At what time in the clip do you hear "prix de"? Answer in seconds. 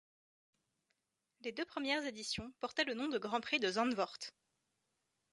3.39-3.69